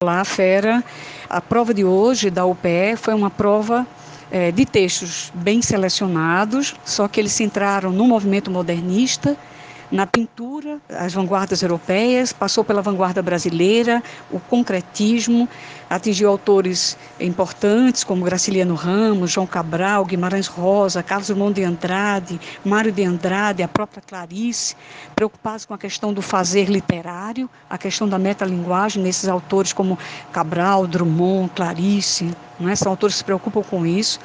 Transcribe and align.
Olá, 0.00 0.24
Fera. 0.24 0.84
A 1.28 1.40
prova 1.40 1.74
de 1.74 1.84
hoje 1.84 2.30
da 2.30 2.44
UPE 2.46 2.94
foi 2.96 3.14
uma 3.14 3.30
prova 3.30 3.84
é, 4.30 4.52
de 4.52 4.64
textos 4.64 5.32
bem 5.34 5.60
selecionados, 5.60 6.76
só 6.84 7.08
que 7.08 7.18
eles 7.18 7.32
se 7.32 7.42
entraram 7.42 7.90
no 7.90 8.06
movimento 8.06 8.48
modernista 8.48 9.36
na 9.90 10.06
pintura, 10.06 10.78
as 10.90 11.14
vanguardas 11.14 11.62
europeias, 11.62 12.32
passou 12.32 12.62
pela 12.62 12.82
vanguarda 12.82 13.22
brasileira, 13.22 14.02
o 14.30 14.38
concretismo, 14.38 15.48
atingiu 15.88 16.28
autores 16.28 16.96
importantes 17.18 18.04
como 18.04 18.24
Graciliano 18.24 18.74
Ramos, 18.74 19.30
João 19.30 19.46
Cabral, 19.46 20.04
Guimarães 20.04 20.46
Rosa, 20.46 21.02
Carlos 21.02 21.28
Drummond 21.28 21.54
de 21.54 21.64
Andrade, 21.64 22.40
Mário 22.64 22.92
de 22.92 23.02
Andrade, 23.02 23.62
a 23.62 23.68
própria 23.68 24.02
Clarice, 24.06 24.76
preocupados 25.16 25.64
com 25.64 25.72
a 25.72 25.78
questão 25.78 26.12
do 26.12 26.20
fazer 26.20 26.68
literário, 26.68 27.48
a 27.70 27.78
questão 27.78 28.06
da 28.06 28.18
metalinguagem 28.18 29.02
nesses 29.02 29.28
autores 29.28 29.72
como 29.72 29.98
Cabral, 30.32 30.86
Drummond, 30.86 31.50
Clarice, 31.54 32.30
não 32.60 32.68
é? 32.68 32.76
são 32.76 32.92
autores 32.92 33.14
que 33.14 33.18
se 33.18 33.24
preocupam 33.24 33.62
com 33.62 33.86
isso. 33.86 34.20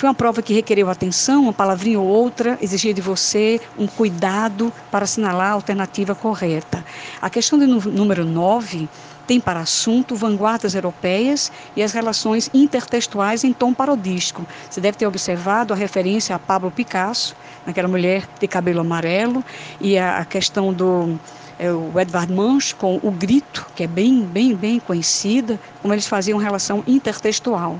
Foi 0.00 0.08
uma 0.08 0.14
prova 0.14 0.40
que 0.40 0.54
requereu 0.54 0.88
atenção, 0.88 1.42
uma 1.42 1.52
palavrinha 1.52 2.00
ou 2.00 2.06
outra, 2.06 2.56
exigia 2.62 2.94
de 2.94 3.02
você 3.02 3.60
um 3.78 3.86
cuidado 3.86 4.72
para 4.90 5.04
assinalar 5.04 5.50
a 5.50 5.52
alternativa 5.52 6.14
correta. 6.14 6.82
A 7.20 7.28
questão 7.28 7.58
do 7.58 7.66
número 7.66 8.24
9 8.24 8.88
tem 9.26 9.38
para 9.38 9.60
assunto 9.60 10.16
vanguardas 10.16 10.74
europeias 10.74 11.52
e 11.76 11.82
as 11.82 11.92
relações 11.92 12.48
intertextuais 12.54 13.44
em 13.44 13.52
tom 13.52 13.74
parodístico. 13.74 14.46
Você 14.70 14.80
deve 14.80 14.96
ter 14.96 15.06
observado 15.06 15.74
a 15.74 15.76
referência 15.76 16.34
a 16.34 16.38
Pablo 16.38 16.70
Picasso, 16.70 17.36
naquela 17.66 17.86
mulher 17.86 18.26
de 18.40 18.48
cabelo 18.48 18.80
amarelo, 18.80 19.44
e 19.82 19.98
a, 19.98 20.20
a 20.20 20.24
questão 20.24 20.72
do 20.72 21.20
é, 21.58 21.70
o 21.70 22.00
Edvard 22.00 22.32
Munch 22.32 22.74
com 22.74 22.98
o 23.02 23.10
grito, 23.10 23.66
que 23.76 23.82
é 23.82 23.86
bem, 23.86 24.22
bem, 24.22 24.54
bem 24.54 24.80
conhecida, 24.80 25.60
como 25.82 25.92
eles 25.92 26.06
faziam 26.06 26.38
relação 26.38 26.82
intertextual 26.86 27.78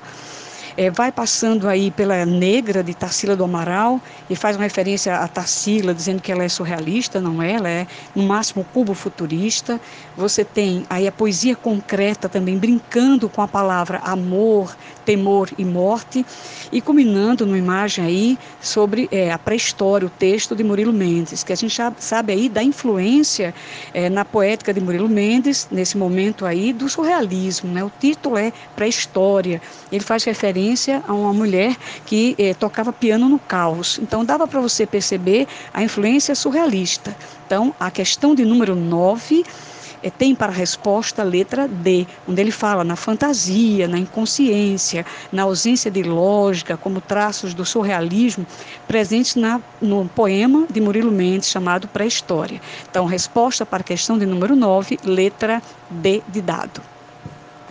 é, 0.77 0.91
vai 0.91 1.13
passando 1.13 1.69
aí 1.69 1.91
pela 1.91 2.25
Negra 2.25 2.83
de 2.83 2.95
Tarsila 2.95 3.37
do 3.37 3.45
Amaral 3.45 4.01
e 4.29 4.37
faz 4.37 4.57
uma 4.57 4.65
referência 4.65 5.17
a 5.17 5.29
Tarsila, 5.29 5.95
dizendo 5.95 6.23
que 6.23 6.31
ela 6.31 6.45
é 6.45 6.49
surrealista, 6.49 7.21
não 7.21 7.43
é? 7.43 7.53
Ela 7.53 7.69
é 7.69 7.87
no 8.15 8.23
máximo 8.23 8.65
cubo 8.73 8.95
futurista. 8.95 9.81
Você 10.17 10.45
tem 10.45 10.85
aí 10.89 11.07
a 11.07 11.13
poesia 11.13 11.57
concreta 11.57 12.29
também 12.29 12.59
brincando 12.59 13.29
com 13.29 13.43
a 13.43 13.49
palavra 13.49 13.99
amor, 13.99 14.75
temor 15.05 15.51
e 15.59 15.65
morte 15.65 16.25
e 16.71 16.81
culminando 16.81 17.45
numa 17.45 17.59
imagem 17.59 18.05
aí 18.05 18.39
sobre 18.61 19.09
é, 19.11 19.33
a 19.33 19.39
pré-história, 19.39 20.07
o 20.07 20.11
texto 20.11 20.55
de 20.55 20.63
Murilo 20.63 20.93
Mendes, 20.93 21.43
que 21.43 21.53
a 21.53 21.57
gente 21.57 21.75
sabe 21.99 22.33
aí 22.33 22.49
da 22.49 22.63
influência 22.63 23.55
é, 23.93 24.09
na 24.09 24.25
poética 24.25 24.73
de 24.73 24.81
Murilo 24.81 25.09
Mendes 25.09 25.67
nesse 25.71 25.97
momento 25.97 26.47
aí 26.47 26.73
do 26.73 26.89
surrealismo, 26.89 27.73
né? 27.73 27.83
O 27.83 27.91
título 27.99 28.37
é 28.37 28.53
pré-história. 28.77 29.61
Ele 29.91 30.05
faz 30.05 30.25
referência 30.25 30.70
referência 30.71 31.03
a 31.07 31.13
uma 31.13 31.33
mulher 31.33 31.77
que 32.07 32.35
eh, 32.39 32.55
tocava 32.55 32.93
piano 32.93 33.29
no 33.29 33.39
caos. 33.39 33.99
Então 34.01 34.25
dava 34.25 34.47
para 34.47 34.61
você 34.61 34.87
perceber 34.87 35.47
a 35.75 35.83
influência 35.83 36.35
surrealista. 36.35 37.17
Então 37.47 37.75
a 37.79 37.91
questão 37.91 38.35
de 38.35 38.45
número 38.45 38.75
9 38.75 39.45
é, 40.03 40.11
tem 40.11 40.35
para 40.35 40.53
resposta 40.53 41.23
a 41.23 41.25
letra 41.25 41.69
D, 41.69 42.07
onde 42.27 42.41
ele 42.41 42.51
fala 42.51 42.85
na 42.85 42.97
fantasia, 42.97 43.87
na 43.87 43.99
inconsciência, 43.99 45.05
na 45.31 45.43
ausência 45.43 45.91
de 45.91 46.03
lógica, 46.03 46.77
como 46.77 47.01
traços 47.01 47.53
do 47.53 47.67
surrealismo 47.67 48.47
presentes 48.87 49.35
na, 49.35 49.61
no 49.81 50.09
poema 50.09 50.67
de 50.71 50.81
Murilo 50.81 51.13
Mendes 51.13 51.51
chamado 51.51 51.89
Pré-História. 51.89 52.61
Então, 52.89 53.05
resposta 53.05 53.67
para 53.67 53.81
a 53.81 53.85
questão 53.85 54.17
de 54.17 54.25
número 54.25 54.57
9, 54.57 54.99
letra 55.05 55.63
D 55.91 56.23
de 56.29 56.41
dado. 56.41 56.90